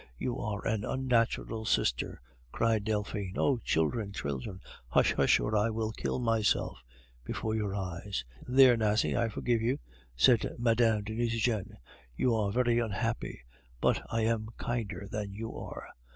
You 0.17 0.39
are 0.39 0.65
an 0.67 0.83
unnatural 0.83 1.63
sister!" 1.65 2.21
cried 2.51 2.85
Delphine. 2.85 3.35
"Oh, 3.37 3.59
children, 3.59 4.11
children! 4.11 4.59
hush! 4.87 5.13
hush! 5.13 5.39
or 5.39 5.55
I 5.55 5.69
will 5.69 5.91
kill 5.91 6.17
myself 6.17 6.83
before 7.23 7.53
your 7.53 7.75
eyes." 7.75 8.25
"There, 8.47 8.75
Nasie, 8.75 9.15
I 9.15 9.29
forgive 9.29 9.61
you," 9.61 9.77
said 10.15 10.55
Mme. 10.57 11.01
de 11.03 11.11
Nucingen; 11.13 11.77
"you 12.17 12.33
are 12.35 12.51
very 12.51 12.79
unhappy. 12.79 13.41
But 13.79 14.01
I 14.11 14.21
am 14.21 14.47
kinder 14.57 15.07
than 15.07 15.33
you 15.33 15.55
are. 15.55 15.89